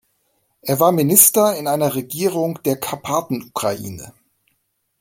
Er 0.63 0.79
war 0.79 0.91
Minister 0.91 1.55
in 1.55 1.67
einer 1.67 1.93
Regierung 1.93 2.57
der 2.63 2.75
Karpatenukraine. 2.79 4.13